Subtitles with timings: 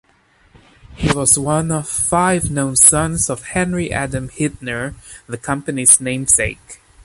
[0.95, 4.95] He was one of five known sons of Henry Adam Hitner,
[5.27, 6.79] the company's namesake.